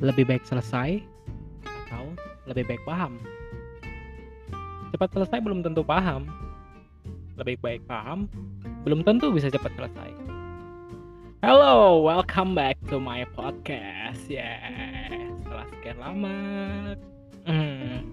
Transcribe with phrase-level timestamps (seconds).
[0.00, 1.04] lebih baik selesai
[1.64, 2.16] atau
[2.48, 3.20] lebih baik paham?
[4.96, 6.24] Cepat selesai belum tentu paham.
[7.36, 8.26] Lebih baik paham
[8.88, 10.10] belum tentu bisa cepat selesai.
[11.44, 14.24] Hello, welcome back to my podcast.
[14.28, 15.08] Yeah.
[15.40, 16.36] setelah sekian lama,
[17.48, 18.04] hmm,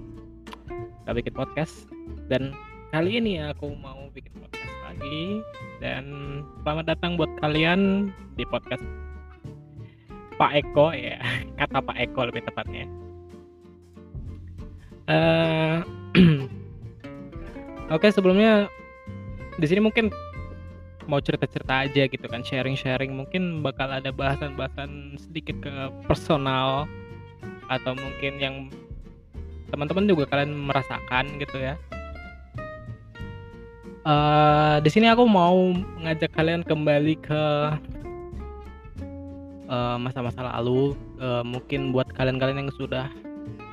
[1.11, 1.87] bikin podcast
[2.27, 2.55] dan
[2.91, 5.43] kali ini aku mau bikin podcast lagi
[5.83, 6.03] dan
[6.63, 8.83] selamat datang buat kalian di podcast
[10.37, 11.17] Pak Eko ya.
[11.59, 12.85] Kata Pak Eko lebih tepatnya.
[15.07, 15.81] Uh,
[17.93, 18.67] oke okay, sebelumnya
[19.57, 20.11] di sini mungkin
[21.07, 23.15] mau cerita-cerita aja gitu kan sharing-sharing.
[23.15, 25.73] Mungkin bakal ada bahasan-bahasan sedikit ke
[26.05, 26.85] personal
[27.67, 28.55] atau mungkin yang
[29.71, 31.75] teman-teman juga kalian merasakan gitu ya.
[34.07, 37.43] Uh, di sini aku mau ngajak kalian kembali ke
[39.99, 43.11] masa-masa uh, lalu uh, mungkin buat kalian-kalian yang sudah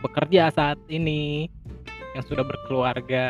[0.03, 1.47] bekerja saat ini
[2.15, 3.27] yang sudah berkeluarga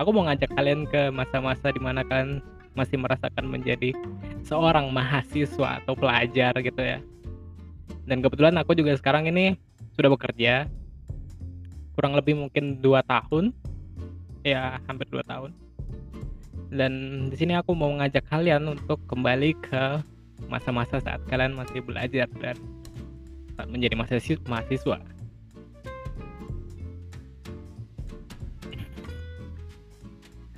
[0.00, 2.40] aku mau ngajak kalian ke masa-masa di mana kalian
[2.72, 3.92] masih merasakan menjadi
[4.46, 6.98] seorang mahasiswa atau pelajar gitu ya.
[8.08, 9.58] Dan kebetulan aku juga sekarang ini
[9.94, 10.70] sudah bekerja
[11.98, 13.52] kurang lebih mungkin dua tahun.
[14.40, 15.52] Ya hampir dua tahun.
[16.70, 16.92] Dan
[17.28, 20.00] di sini aku mau ngajak kalian untuk kembali ke
[20.48, 22.56] masa-masa saat kalian masih belajar dan
[23.58, 23.94] saat menjadi
[24.48, 24.98] mahasiswa.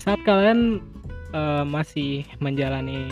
[0.02, 0.82] Saat kalian
[1.30, 3.06] uh, masih menjalani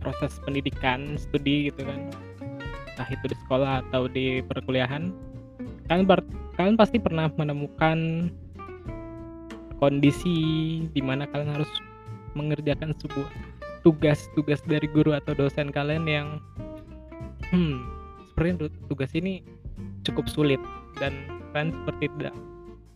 [0.00, 2.08] proses pendidikan, studi gitu kan,
[2.96, 5.12] entah itu di sekolah atau di perkuliahan,
[5.88, 6.04] kalian
[6.56, 8.28] kalian pasti pernah menemukan
[9.80, 10.36] kondisi
[10.92, 11.72] di mana kalian harus
[12.36, 13.32] mengerjakan sebuah
[13.80, 16.28] tugas-tugas dari guru atau dosen kalian yang
[17.50, 17.80] hmm
[18.30, 19.44] sepertinya tugas ini
[20.04, 20.60] cukup sulit
[20.96, 21.12] dan
[21.52, 22.34] kalian seperti tidak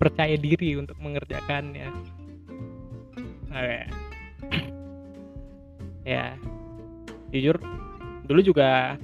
[0.00, 1.89] percaya diri untuk mengerjakannya.
[3.53, 3.81] Oke.
[6.05, 6.37] Ya
[7.33, 7.56] jujur
[8.28, 9.01] dulu juga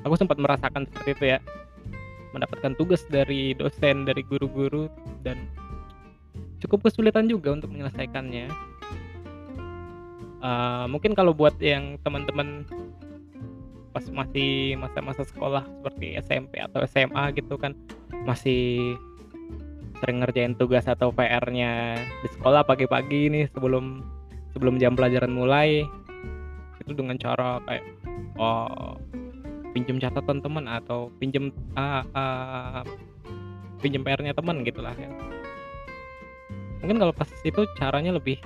[0.00, 1.38] aku sempat merasakan seperti itu ya.
[2.32, 4.88] Mendapatkan tugas dari dosen dari guru-guru
[5.20, 5.36] dan
[6.64, 8.71] cukup kesulitan juga untuk menyelesaikannya
[10.42, 12.66] uh, mungkin kalau buat yang teman-teman
[13.92, 17.76] pas masih masa-masa sekolah seperti SMP atau SMA gitu kan
[18.24, 18.96] masih
[20.00, 21.94] sering ngerjain tugas atau PR-nya
[22.24, 24.02] di sekolah pagi-pagi nih sebelum
[24.50, 25.86] sebelum jam pelajaran mulai
[26.82, 27.84] itu dengan cara kayak
[28.40, 28.98] oh
[29.72, 32.82] pinjam catatan teman atau pinjam uh, uh,
[33.78, 35.08] pinjam PR-nya teman gitulah ya.
[36.82, 38.42] Mungkin kalau pas itu caranya lebih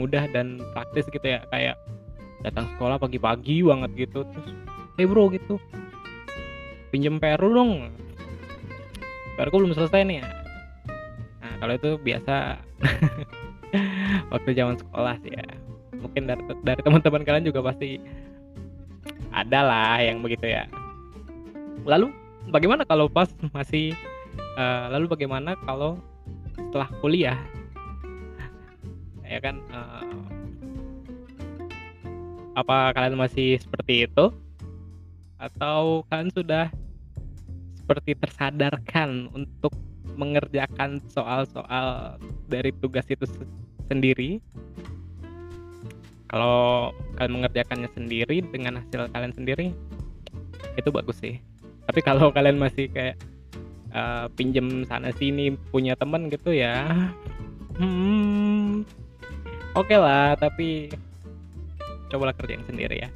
[0.00, 1.76] mudah dan praktis gitu ya kayak
[2.40, 4.48] datang sekolah pagi-pagi banget gitu terus
[4.96, 5.56] hey bro gitu.
[6.92, 7.88] Pinjem PR dong.
[9.38, 10.26] PR belum selesai nih ya.
[11.40, 12.60] Nah kalau itu biasa
[14.32, 15.46] waktu zaman sekolah sih ya.
[16.00, 18.00] Mungkin dari dari teman-teman kalian juga pasti
[19.32, 20.68] ada lah yang begitu ya.
[21.88, 22.12] Lalu
[22.52, 23.96] bagaimana kalau pas masih
[24.60, 25.96] uh, lalu bagaimana kalau
[26.56, 27.38] setelah kuliah
[29.30, 30.02] ya kan uh,
[32.58, 34.34] apa kalian masih seperti itu?
[35.38, 36.66] Atau kalian sudah
[37.78, 39.72] seperti tersadarkan untuk
[40.18, 42.18] mengerjakan soal-soal
[42.50, 43.24] dari tugas itu
[43.86, 44.42] sendiri?
[46.26, 49.72] Kalau kalian mengerjakannya sendiri dengan hasil kalian sendiri
[50.74, 51.38] itu bagus sih.
[51.86, 53.16] Tapi kalau kalian masih kayak
[53.94, 56.86] uh, pinjem sana sini punya temen gitu ya
[57.78, 58.49] hmm,
[59.74, 60.90] oke okay lah tapi
[62.10, 63.10] cobalah kerjain sendiri ya.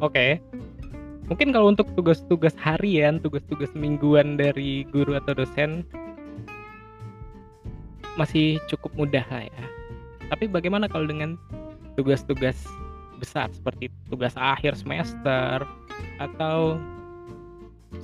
[0.00, 0.12] Oke.
[0.12, 0.30] Okay.
[1.26, 5.82] mungkin kalau untuk tugas-tugas harian tugas-tugas mingguan dari guru atau dosen
[8.14, 9.64] masih cukup mudah lah ya.
[10.30, 11.34] Tapi bagaimana kalau dengan
[11.98, 12.54] tugas-tugas
[13.18, 15.64] besar seperti tugas akhir semester
[16.20, 16.78] atau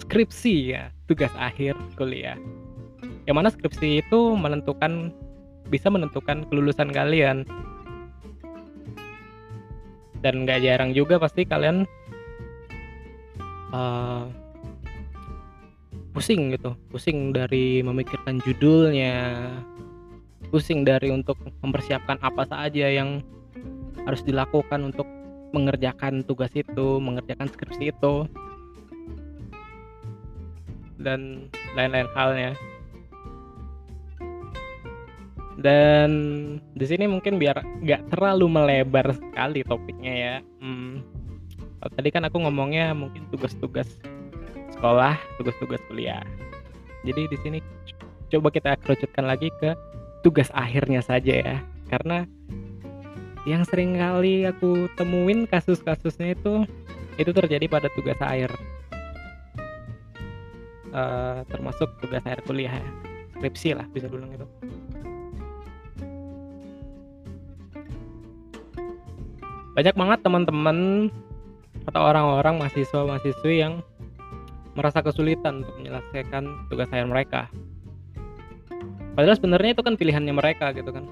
[0.00, 2.40] skripsi ya tugas akhir kuliah
[3.26, 5.14] yang mana skripsi itu menentukan
[5.70, 7.46] bisa menentukan kelulusan kalian.
[10.22, 11.82] Dan nggak jarang juga pasti kalian
[13.74, 14.30] uh,
[16.14, 16.78] pusing gitu.
[16.90, 19.50] Pusing dari memikirkan judulnya.
[20.50, 23.24] Pusing dari untuk mempersiapkan apa saja yang
[24.04, 25.08] harus dilakukan untuk
[25.52, 28.14] mengerjakan tugas itu mengerjakan skripsi itu
[31.02, 32.52] dan lain-lain halnya
[35.60, 36.10] dan
[36.72, 40.34] di sini mungkin biar nggak terlalu melebar sekali topiknya ya
[40.64, 41.04] hmm,
[41.90, 43.90] tadi kan aku ngomongnya mungkin tugas-tugas
[44.82, 46.26] sekolah, tugas-tugas kuliah.
[47.06, 47.58] Jadi di sini
[48.34, 49.78] coba kita kerucutkan lagi ke
[50.26, 51.56] tugas akhirnya saja ya.
[51.86, 52.26] Karena
[53.46, 56.66] yang sering kali aku temuin kasus-kasusnya itu
[57.14, 58.50] itu terjadi pada tugas akhir.
[60.92, 62.90] Uh, termasuk tugas akhir kuliah ya.
[63.38, 64.46] Skripsi lah bisa bilang itu.
[69.72, 71.08] Banyak banget teman-teman
[71.88, 73.80] atau orang-orang mahasiswa-mahasiswi yang
[74.76, 77.48] merasa kesulitan untuk menyelesaikan tugas akhir mereka.
[79.12, 81.04] Padahal sebenarnya itu kan pilihannya mereka gitu kan.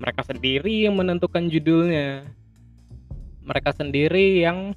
[0.00, 2.24] Mereka sendiri yang menentukan judulnya.
[3.44, 4.72] Mereka sendiri yang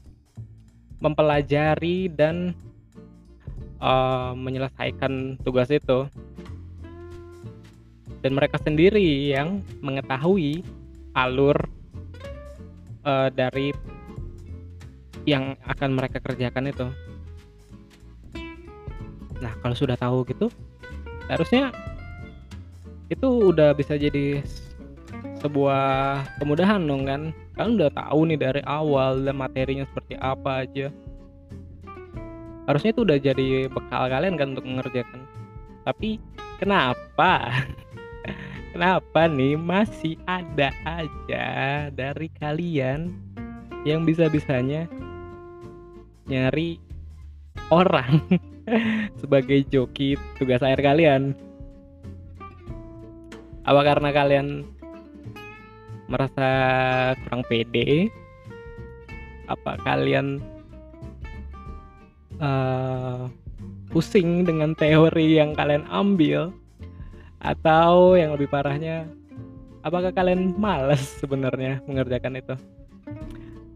[1.00, 2.56] mempelajari dan
[3.84, 6.08] uh, menyelesaikan tugas itu.
[8.24, 10.64] Dan mereka sendiri yang mengetahui
[11.12, 11.56] alur
[13.04, 13.72] uh, dari
[15.24, 16.88] yang akan mereka kerjakan itu.
[19.40, 20.48] Nah, kalau sudah tahu gitu,
[21.28, 21.72] harusnya
[23.12, 24.44] itu udah bisa jadi
[25.44, 27.22] sebuah kemudahan dong kan.
[27.54, 30.88] Kan udah tahu nih dari awal dan materinya seperti apa aja.
[32.64, 35.28] Harusnya itu udah jadi bekal kalian kan untuk mengerjakan.
[35.84, 36.20] Tapi
[36.58, 37.32] kenapa?
[38.74, 41.46] Kenapa nih masih ada aja
[41.94, 43.14] dari kalian
[43.86, 44.90] yang bisa-bisanya
[46.26, 46.82] nyari
[47.70, 48.18] orang
[49.22, 51.38] sebagai joki tugas air kalian?
[53.62, 54.66] Apa karena kalian
[56.10, 56.50] merasa
[57.22, 58.10] kurang pede?
[59.54, 60.42] Apa kalian
[62.42, 63.30] uh,
[63.94, 66.50] pusing dengan teori yang kalian ambil?
[67.44, 69.04] Atau yang lebih parahnya,
[69.84, 72.56] apakah kalian malas sebenarnya mengerjakan itu?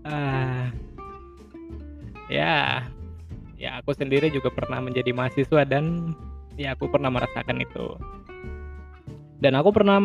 [0.07, 0.71] Ah,
[2.31, 2.87] ya,
[3.59, 6.15] ya aku sendiri juga pernah menjadi mahasiswa dan
[6.55, 7.99] ya aku pernah merasakan itu.
[9.43, 9.99] Dan aku pernah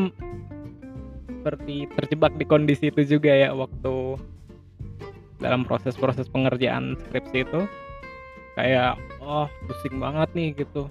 [1.42, 4.18] seperti terjebak di kondisi itu juga ya waktu
[5.42, 7.60] dalam proses-proses pengerjaan skripsi itu
[8.54, 10.86] kayak oh pusing banget nih gitu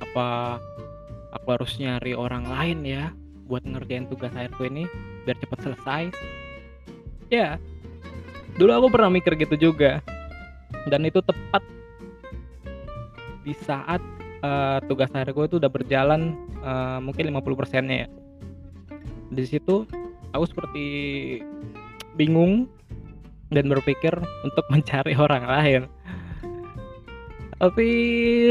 [0.00, 0.56] apa
[1.34, 3.04] aku harus nyari orang lain ya
[3.50, 4.86] buat ngerjain tugas airku ini
[5.26, 6.02] biar cepat selesai.
[7.30, 7.58] Ya
[8.58, 10.02] dulu aku pernah mikir gitu juga.
[10.88, 11.60] Dan itu tepat
[13.44, 14.00] di saat
[14.44, 18.08] uh, tugas airku itu udah berjalan uh, mungkin 50 persennya ya.
[19.30, 19.86] Di situ
[20.30, 20.86] aku seperti
[22.14, 22.70] bingung
[23.50, 24.14] dan berpikir
[24.46, 25.82] untuk mencari orang lain
[27.60, 27.88] tapi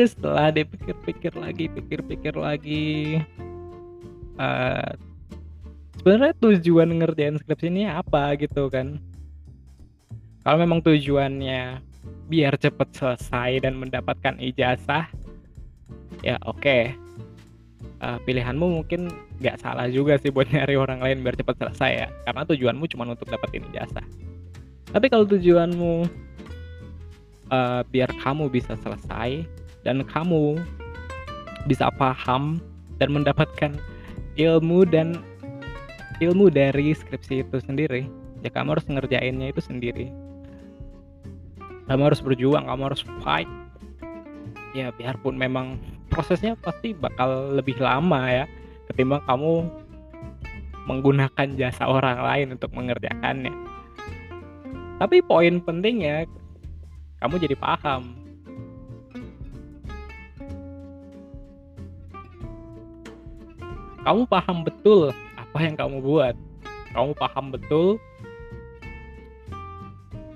[0.06, 3.18] setelah dipikir-pikir lagi pikir-pikir lagi
[4.38, 4.94] uh,
[5.98, 9.02] sebenarnya tujuan ngerjain skripsi ini apa gitu kan
[10.46, 11.82] kalau memang tujuannya
[12.30, 15.10] biar cepet selesai dan mendapatkan ijazah
[16.22, 16.94] ya oke okay.
[18.06, 19.10] uh, eh, pilihanmu mungkin
[19.42, 23.10] nggak salah juga sih buat nyari orang lain biar cepet selesai ya karena tujuanmu cuma
[23.10, 24.06] untuk dapetin ijazah
[24.94, 26.06] tapi kalau tujuanmu
[27.50, 29.46] uh, biar kamu bisa selesai
[29.84, 30.58] dan kamu
[31.68, 32.64] bisa paham
[32.98, 33.76] dan mendapatkan
[34.40, 35.20] ilmu dan
[36.24, 38.08] ilmu dari skripsi itu sendiri.
[38.40, 40.08] Ya kamu harus ngerjainnya itu sendiri.
[41.92, 43.50] Kamu harus berjuang kamu harus fight.
[44.72, 45.82] Ya biarpun memang
[46.14, 48.46] prosesnya pasti bakal lebih lama ya
[48.90, 49.66] ketimbang kamu
[50.90, 53.54] menggunakan jasa orang lain untuk mengerjakannya.
[55.00, 56.26] Tapi poin pentingnya
[57.20, 58.16] kamu jadi paham.
[64.00, 66.36] Kamu paham betul apa yang kamu buat.
[66.96, 68.00] Kamu paham betul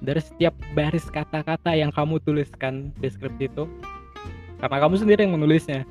[0.04, 3.64] dari setiap baris kata-kata yang kamu tuliskan deskripsi itu.
[4.60, 5.88] Karena kamu sendiri yang menulisnya.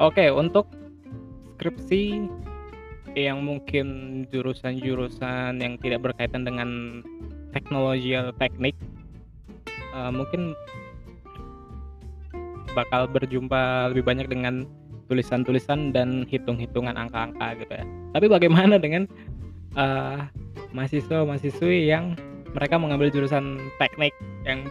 [0.00, 0.64] Oke untuk
[1.60, 2.24] skripsi
[3.12, 7.02] yang mungkin jurusan-jurusan yang tidak berkaitan dengan
[7.52, 8.72] teknologi atau teknik
[9.94, 10.54] uh, mungkin
[12.72, 14.66] bakal berjumpa lebih banyak dengan
[15.10, 17.84] tulisan-tulisan dan hitung-hitungan angka-angka gitu ya.
[18.14, 19.10] Tapi bagaimana dengan
[19.74, 20.22] uh,
[20.70, 22.14] mahasiswa-mahasiswi yang
[22.54, 24.14] mereka mengambil jurusan teknik
[24.46, 24.66] yang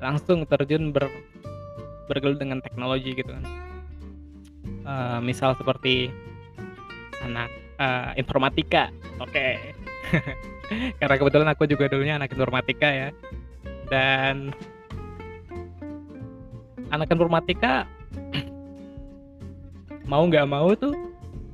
[0.00, 1.12] langsung terjun ber
[2.08, 3.44] bergelut dengan teknologi gitu kan.
[4.82, 6.08] Uh, misal seperti
[7.22, 8.88] anak uh, informatika.
[9.20, 9.60] Oke.
[9.60, 9.76] Okay.
[10.98, 13.08] Karena kebetulan aku juga dulunya anak informatika ya
[13.92, 14.56] dan
[16.88, 17.84] anak informatika
[20.08, 20.96] mau nggak mau tuh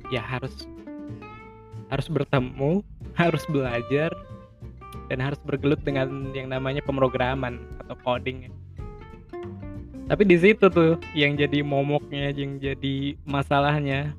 [0.07, 0.63] ya harus
[1.91, 2.79] harus bertemu
[3.19, 4.15] harus belajar
[5.11, 8.47] dan harus bergelut dengan yang namanya pemrograman atau coding.
[10.09, 14.13] Tapi di situ tuh yang jadi momoknya, yang jadi masalahnya.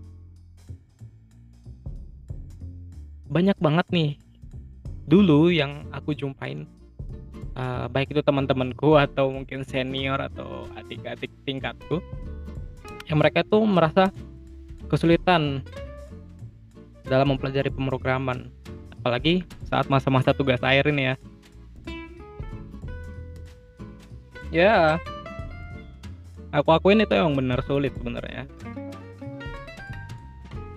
[3.30, 4.10] Banyak banget nih
[5.06, 6.66] dulu yang aku jumpain
[7.56, 12.02] uh, baik itu teman-temanku atau mungkin senior atau adik-adik tingkatku
[13.10, 14.10] yang mereka tuh merasa
[14.90, 15.62] kesulitan
[17.06, 18.50] dalam mempelajari pemrograman.
[19.00, 21.14] Apalagi saat masa-masa tugas air ini ya.
[24.50, 24.76] Ya.
[26.50, 28.46] Aku akuin itu emang benar sulit sebenarnya.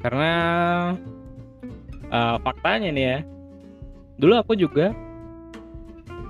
[0.05, 0.31] Karena
[2.13, 3.19] uh, faktanya nih ya
[4.21, 4.93] dulu aku juga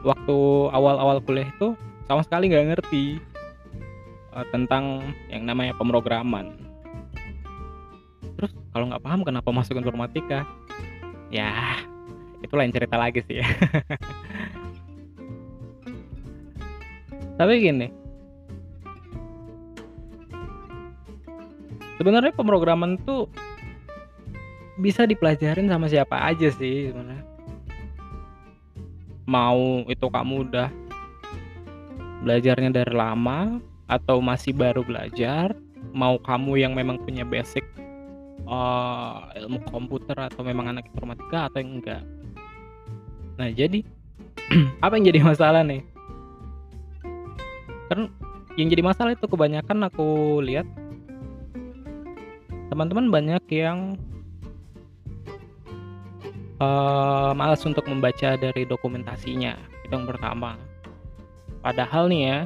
[0.04, 0.38] waktu
[0.76, 1.74] awal-awal kuliah itu
[2.06, 3.18] sama sekali nggak ngerti
[4.36, 6.60] uh, tentang yang namanya pemrograman.
[8.38, 10.44] Terus kalau nggak paham kenapa masuk informatika?
[11.32, 11.80] Ya
[12.44, 13.40] itu lain cerita lagi sih.
[13.40, 13.48] Ya
[17.34, 17.90] tapi gini
[21.98, 23.30] sebenarnya pemrograman tuh
[24.78, 27.26] bisa dipelajarin sama siapa aja sih sebenarnya
[29.24, 30.70] mau itu kamu udah
[32.24, 35.56] belajarnya dari lama atau masih baru belajar?
[35.92, 37.64] Mau kamu yang memang punya basic
[38.48, 42.04] uh, ilmu komputer atau memang anak informatika atau yang enggak?
[43.36, 43.84] Nah jadi
[44.86, 45.84] apa yang jadi masalah nih?
[47.92, 48.10] Kan
[48.56, 50.66] yang jadi masalah itu kebanyakan aku lihat
[52.70, 54.00] teman-teman banyak yang
[56.64, 60.56] uh, malas untuk membaca dari dokumentasinya itu yang pertama
[61.60, 62.40] padahal nih ya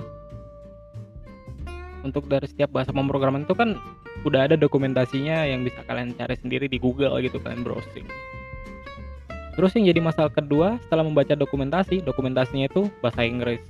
[2.02, 3.78] untuk dari setiap bahasa pemrograman itu kan
[4.26, 8.08] udah ada dokumentasinya yang bisa kalian cari sendiri di Google gitu kalian browsing.
[9.58, 13.62] Terus yang jadi masalah kedua setelah membaca dokumentasi, dokumentasinya itu bahasa Inggris.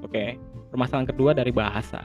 [0.00, 0.40] Oke,
[0.72, 2.00] permasalahan kedua dari bahasa.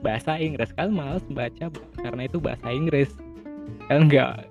[0.00, 1.68] Bahasa Inggris kalian malas membaca
[2.00, 3.12] karena itu bahasa Inggris.
[3.88, 4.48] Kalian enggak.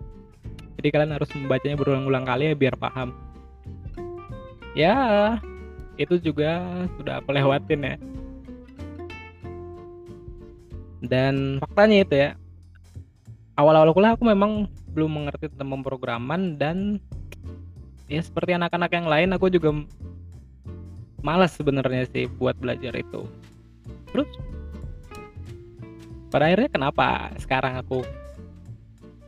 [0.79, 3.11] Jadi kalian harus membacanya berulang-ulang kali ya biar paham.
[4.71, 4.95] Ya,
[5.99, 6.63] itu juga
[6.95, 7.95] sudah aku lewatin ya
[11.03, 12.29] dan faktanya itu ya
[13.55, 16.99] awal-awal kuliah aku memang belum mengerti tentang pemrograman dan
[18.11, 19.71] ya seperti anak-anak yang lain aku juga
[21.23, 23.27] malas sebenarnya sih buat belajar itu
[24.11, 24.27] terus
[26.31, 28.03] pada akhirnya kenapa sekarang aku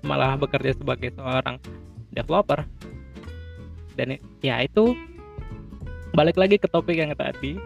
[0.01, 1.58] malah bekerja sebagai seorang
[2.13, 2.65] developer.
[3.96, 4.96] Dan ya itu
[6.15, 7.58] balik lagi ke topik yang tadi.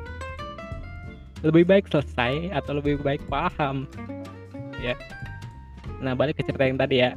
[1.45, 3.85] Lebih baik selesai atau lebih baik paham.
[4.81, 4.97] Ya.
[6.01, 7.13] Nah balik ke cerita yang tadi ya.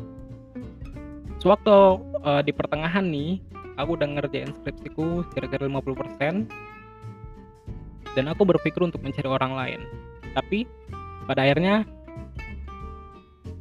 [1.38, 3.38] Sewaktu uh, di pertengahan nih
[3.78, 6.50] aku udah ngerjain skripsiku kira-kira 50%
[8.18, 9.80] dan aku berpikir untuk mencari orang lain.
[10.34, 10.66] Tapi
[11.30, 11.86] pada akhirnya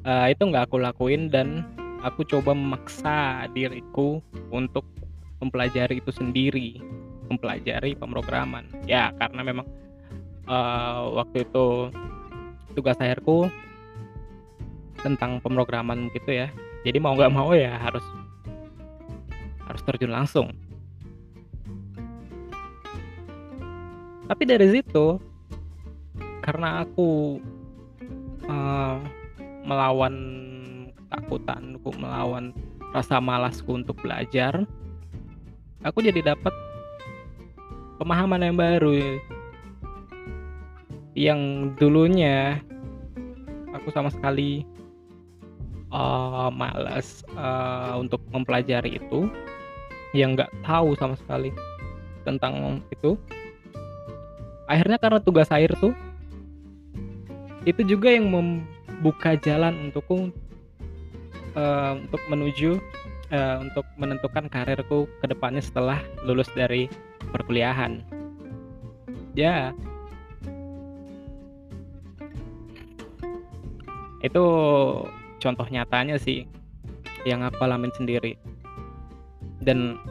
[0.08, 1.68] uh, itu nggak aku lakuin dan
[2.02, 4.88] aku coba memaksa diriku untuk
[5.44, 6.80] mempelajari itu sendiri
[7.28, 8.64] mempelajari pemrograman.
[8.88, 9.68] Ya karena memang
[10.48, 11.92] uh, waktu itu
[12.74, 13.52] tugas akhirku
[15.04, 16.48] tentang pemrograman gitu ya.
[16.88, 18.04] Jadi mau nggak mau ya harus
[19.68, 20.56] harus terjun langsung.
[24.28, 25.20] Tapi dari situ
[26.44, 27.40] karena aku
[28.48, 29.00] uh,
[29.68, 30.16] melawan
[30.96, 32.56] ketakutanku melawan
[32.96, 34.64] rasa malasku untuk belajar
[35.86, 36.54] aku jadi dapat
[38.02, 39.20] pemahaman yang baru.
[41.18, 41.42] Yang
[41.82, 42.62] dulunya
[43.74, 44.62] aku sama sekali
[45.90, 49.26] uh, malas uh, untuk mempelajari itu.
[50.14, 51.52] Yang nggak tahu sama sekali
[52.24, 53.18] tentang itu.
[54.70, 55.96] Akhirnya karena tugas air tuh
[57.68, 58.32] itu juga yang
[58.98, 60.34] membuka jalan untukku
[61.54, 62.82] uh, untuk menuju
[63.30, 66.90] uh, untuk menentukan karirku ke depannya setelah lulus dari
[67.30, 68.02] perkuliahan.
[69.38, 69.70] Ya.
[74.26, 74.44] Itu
[75.38, 76.50] contoh nyatanya sih
[77.22, 78.34] yang aku alamin sendiri.
[79.62, 80.02] Dan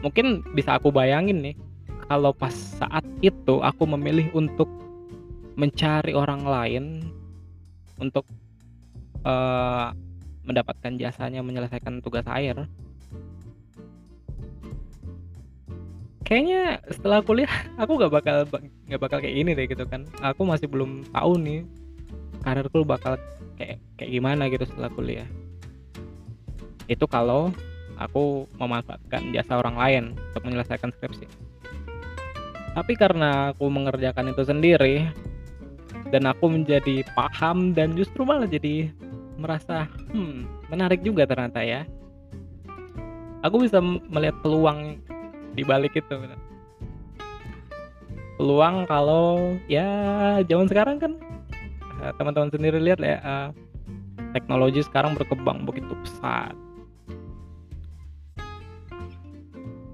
[0.00, 1.56] mungkin bisa aku bayangin nih
[2.08, 4.68] kalau pas saat itu aku memilih untuk
[5.60, 6.84] mencari orang lain
[7.98, 8.26] untuk
[9.22, 9.94] uh,
[10.44, 12.68] mendapatkan jasanya menyelesaikan tugas air
[16.24, 18.36] kayaknya setelah kuliah aku gak bakal
[18.88, 20.08] gak bakal kayak ini deh gitu kan.
[20.24, 21.60] Aku masih belum tahu nih
[22.42, 23.20] karirku bakal
[23.60, 25.28] kayak kayak gimana gitu setelah kuliah.
[26.88, 27.52] Itu kalau
[28.00, 31.28] aku memanfaatkan jasa orang lain untuk menyelesaikan skripsi.
[32.74, 35.06] Tapi karena aku mengerjakan itu sendiri
[36.14, 38.94] dan aku menjadi paham dan justru malah jadi
[39.34, 41.82] merasa hmm menarik juga ternyata ya.
[43.42, 45.02] Aku bisa melihat peluang
[45.58, 46.16] di balik itu
[48.34, 49.86] peluang kalau ya
[50.46, 51.12] zaman sekarang kan
[52.02, 53.48] eh, teman-teman sendiri lihat ya uh,
[54.34, 56.54] teknologi sekarang berkembang begitu pesat.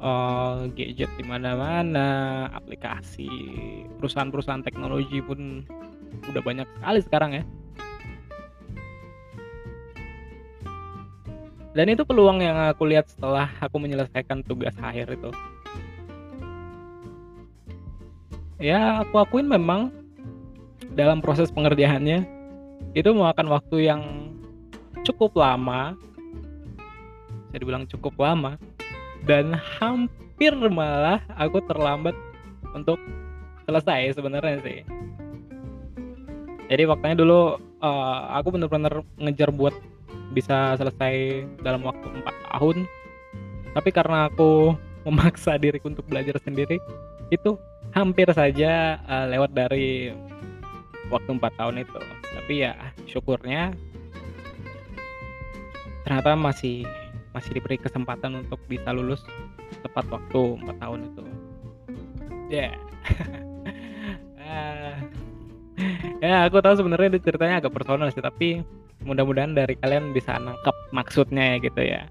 [0.01, 3.29] Uh, gadget di mana-mana aplikasi
[4.01, 5.61] perusahaan-perusahaan teknologi pun
[6.29, 7.45] udah banyak sekali sekarang ya.
[11.71, 15.31] Dan itu peluang yang aku lihat setelah aku menyelesaikan tugas akhir itu.
[18.61, 19.95] Ya aku akuin memang
[20.93, 22.27] dalam proses pengerjaannya
[22.93, 24.03] itu memakan waktu yang
[25.07, 25.95] cukup lama
[27.51, 28.55] saya dibilang cukup lama
[29.27, 32.15] dan hampir malah aku terlambat
[32.73, 32.99] untuk
[33.67, 34.81] selesai sebenarnya sih
[36.71, 39.75] jadi waktunya dulu uh, aku bener-bener ngejar buat
[40.31, 42.87] bisa selesai dalam waktu empat tahun.
[43.75, 46.79] Tapi karena aku memaksa diriku untuk belajar sendiri
[47.35, 47.59] itu
[47.91, 50.15] hampir saja uh, lewat dari
[51.11, 51.99] waktu empat tahun itu.
[52.39, 52.79] Tapi ya
[53.11, 53.75] syukurnya
[56.07, 56.87] ternyata masih
[57.35, 59.27] masih diberi kesempatan untuk bisa lulus
[59.83, 61.23] tepat waktu empat tahun itu.
[62.47, 62.71] Ya.
[62.71, 63.43] yeah.
[66.21, 68.61] ya aku tahu sebenarnya itu ceritanya agak personal sih tapi
[69.09, 72.03] mudah-mudahan dari kalian bisa nangkep maksudnya ya gitu ya.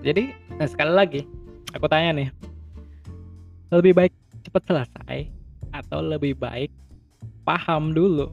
[0.00, 1.20] Jadi nah sekali lagi
[1.74, 2.28] aku tanya nih.
[3.70, 4.12] Lebih baik
[4.46, 5.30] cepat selesai
[5.74, 6.70] atau lebih baik
[7.42, 8.30] paham dulu?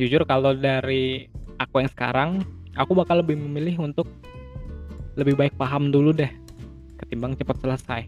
[0.00, 1.28] Jujur kalau dari
[1.60, 2.30] aku yang sekarang
[2.76, 4.08] aku bakal lebih memilih untuk
[5.18, 6.30] lebih baik paham dulu deh
[7.00, 8.02] ketimbang cepat selesai.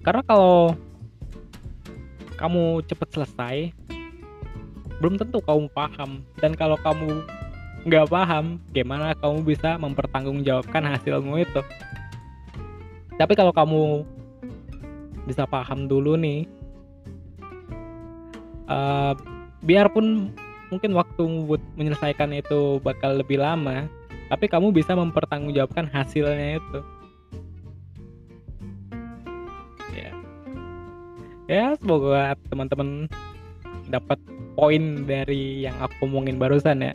[0.00, 0.76] Karena kalau
[2.40, 3.56] kamu cepat selesai
[5.00, 6.20] belum tentu kamu paham.
[6.40, 7.24] Dan kalau kamu
[7.88, 11.60] nggak paham gimana kamu bisa mempertanggungjawabkan hasilmu itu?
[13.16, 14.04] Tapi kalau kamu
[15.28, 16.48] bisa paham dulu nih
[18.70, 19.12] uh,
[19.60, 20.32] biarpun
[20.70, 23.90] mungkin waktu buat menyelesaikan itu bakal lebih lama
[24.30, 26.80] tapi kamu bisa mempertanggungjawabkan hasilnya itu.
[29.90, 30.10] Ya.
[31.50, 33.10] Ya semoga teman-teman
[33.90, 34.22] dapat
[34.54, 36.94] poin dari yang aku omongin barusan ya.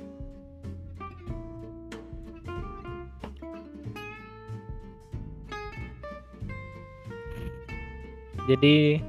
[8.48, 9.04] Jadi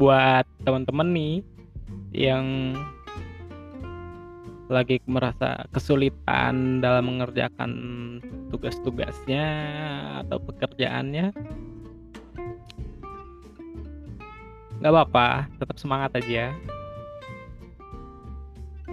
[0.00, 1.34] buat teman-teman nih
[2.14, 2.72] yang
[4.72, 7.72] lagi merasa kesulitan dalam mengerjakan
[8.48, 9.46] tugas-tugasnya
[10.24, 11.36] atau pekerjaannya
[14.80, 16.52] nggak apa-apa tetap semangat aja.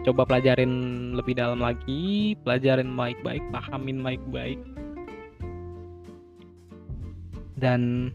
[0.01, 0.73] Coba pelajarin
[1.13, 4.59] lebih dalam lagi pelajarin baik-baik pahamin baik-baik.
[7.59, 8.11] Dan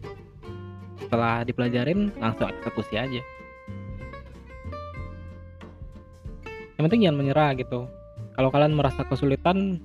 [0.99, 3.23] setelah dipelajarin langsung eksekusi aja
[6.77, 7.89] yang penting jangan menyerah gitu.
[8.37, 9.81] Kalau kalian merasa kesulitan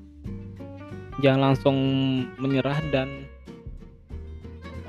[1.24, 1.76] jangan langsung
[2.36, 3.08] menyerah dan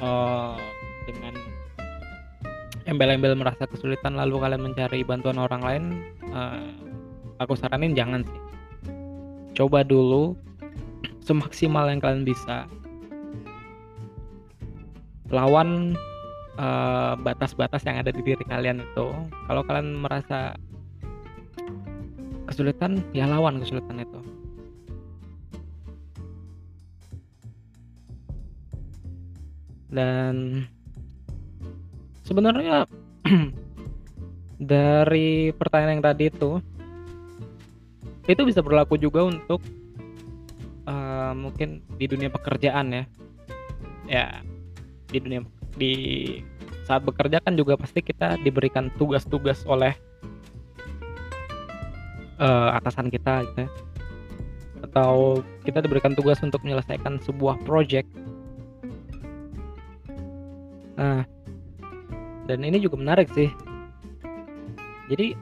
[0.03, 0.59] uh,
[1.07, 1.35] dengan
[2.83, 5.83] embel-embel merasa kesulitan lalu kalian mencari bantuan orang lain
[6.35, 6.67] uh,
[7.39, 8.41] aku saranin jangan sih.
[9.53, 10.35] Coba dulu
[11.23, 12.67] semaksimal yang kalian bisa.
[15.33, 15.97] Lawan
[16.61, 19.07] eh, batas-batas uh, yang ada di diri kalian itu.
[19.49, 20.53] Kalau kalian merasa
[22.53, 24.21] kesulitan ya lawan kesulitan itu.
[29.89, 30.65] Dan
[32.21, 32.85] sebenarnya
[34.61, 36.61] dari pertanyaan yang tadi itu
[38.29, 39.59] itu bisa berlaku juga untuk
[40.85, 43.03] uh, mungkin di dunia pekerjaan ya.
[44.05, 44.25] Ya
[45.09, 45.41] di dunia
[45.73, 45.93] di
[46.85, 49.97] saat bekerja kan juga pasti kita diberikan tugas-tugas oleh
[52.43, 53.69] uh, atasan kita gitu ya.
[54.83, 58.05] atau kita diberikan tugas untuk menyelesaikan sebuah project
[60.99, 61.23] nah
[62.45, 63.47] dan ini juga menarik sih
[65.07, 65.33] jadi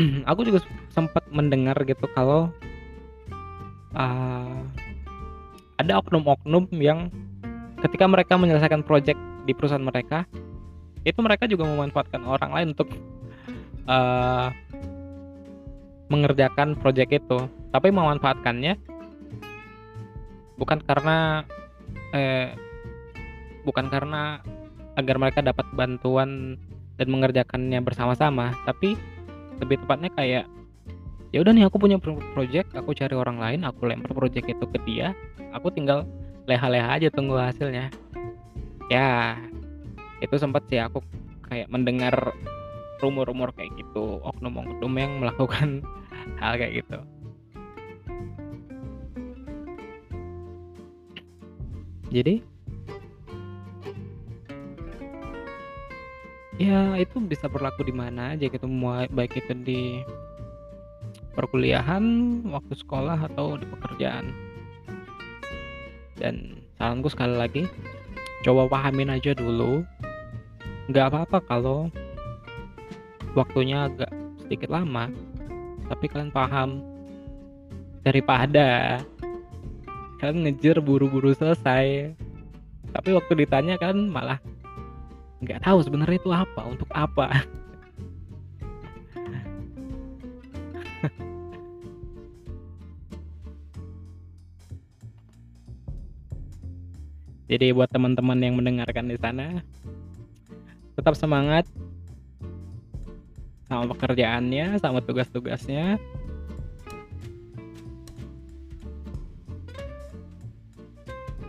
[0.30, 0.62] aku juga
[0.94, 2.48] sempat mendengar gitu kalau
[3.98, 4.62] uh,
[5.76, 7.10] ada oknum-oknum yang
[7.82, 10.24] ketika mereka menyelesaikan project di perusahaan mereka
[11.04, 12.88] itu mereka juga memanfaatkan orang lain untuk
[13.84, 14.48] uh,
[16.12, 18.76] mengerjakan proyek itu tapi memanfaatkannya
[20.60, 21.42] bukan karena
[22.12, 22.54] eh,
[23.64, 24.44] bukan karena
[24.94, 26.60] agar mereka dapat bantuan
[26.94, 28.94] dan mengerjakannya bersama-sama tapi
[29.58, 30.44] lebih tepatnya kayak
[31.34, 31.98] ya udah nih aku punya
[32.36, 35.10] project aku cari orang lain aku lempar project itu ke dia
[35.50, 36.06] aku tinggal
[36.44, 37.88] leha-leha aja tunggu hasilnya.
[38.92, 39.40] Ya
[40.20, 41.00] itu sempat sih aku
[41.48, 42.32] kayak mendengar
[43.02, 45.82] rumor-rumor kayak gitu oknum-oknum yang melakukan
[46.40, 46.98] hal kayak gitu.
[52.14, 52.34] Jadi?
[56.54, 58.70] Ya itu bisa berlaku di mana aja gitu
[59.10, 59.82] baik itu di
[61.34, 62.04] perkuliahan
[62.46, 64.30] waktu sekolah atau di pekerjaan.
[66.14, 67.62] Dan saranku sekali lagi
[68.46, 69.82] coba pahamin aja dulu.
[70.86, 71.90] Nggak apa-apa kalau
[73.34, 75.10] waktunya agak sedikit lama
[75.90, 76.80] tapi kalian paham
[78.04, 79.00] daripada
[80.20, 82.16] kalian ngejar buru-buru selesai.
[82.94, 84.38] Tapi waktu ditanya kan malah
[85.42, 87.44] nggak tahu sebenarnya itu apa untuk apa?
[97.50, 99.60] Jadi buat teman-teman yang mendengarkan di sana
[100.96, 101.66] tetap semangat
[103.68, 105.96] sama pekerjaannya sama tugas-tugasnya.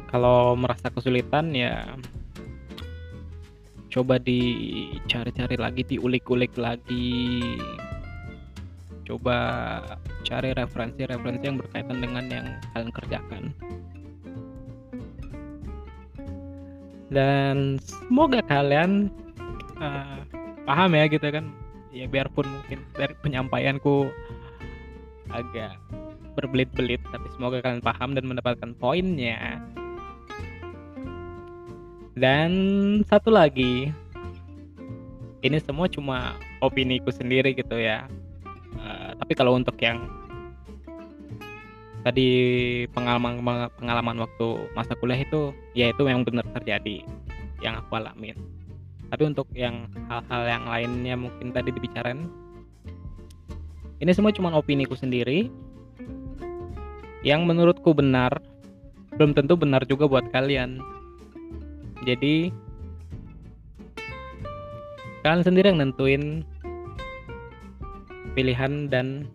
[0.07, 1.83] Kalau merasa kesulitan ya
[3.91, 7.43] coba dicari-cari lagi diulik-ulik lagi.
[9.05, 9.37] Coba
[10.25, 13.43] cari referensi-referensi yang berkaitan dengan yang kalian kerjakan.
[17.11, 19.13] Dan semoga kalian
[19.77, 20.25] uh,
[20.65, 21.45] paham ya gitu kan
[21.95, 24.11] ya biarpun mungkin dari penyampaianku
[25.31, 25.79] agak
[26.35, 29.63] berbelit-belit tapi semoga kalian paham dan mendapatkan poinnya
[32.15, 32.51] dan
[33.11, 33.91] satu lagi,
[35.43, 38.07] ini semua cuma opini ku sendiri gitu ya.
[38.79, 40.07] Uh, tapi kalau untuk yang
[42.07, 42.27] tadi
[42.95, 43.43] pengalaman
[43.75, 47.03] pengalaman waktu masa kuliah itu, ya itu yang benar terjadi
[47.59, 48.39] yang aku alamin.
[49.11, 52.25] Tapi untuk yang hal-hal yang lainnya mungkin tadi dibicarain,
[54.01, 55.49] ini semua cuma opini ku sendiri.
[57.25, 58.37] Yang menurutku benar,
[59.15, 60.83] belum tentu benar juga buat kalian
[62.03, 62.53] jadi
[65.23, 66.23] kalian sendiri yang nentuin
[68.37, 69.25] pilihan dan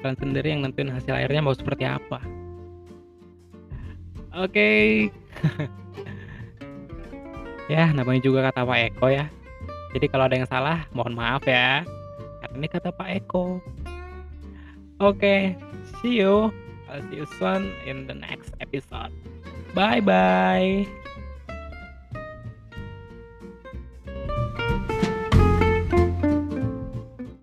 [0.00, 2.18] kalian sendiri yang nentuin hasil akhirnya mau seperti apa
[4.34, 5.12] oke okay.
[7.68, 9.28] ya namanya juga kata Pak Eko ya.
[9.92, 11.84] Jadi kalau ada yang salah mohon maaf ya.
[12.44, 13.60] Karena ini kata Pak Eko.
[14.98, 15.40] Oke okay.
[16.00, 16.50] see you.
[16.88, 19.12] I'll see you soon in the next episode.
[19.76, 20.88] Bye bye